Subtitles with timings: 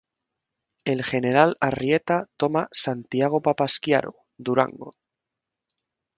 [0.83, 4.89] El general Arrieta toma Santiago Papasquiaro, Durango.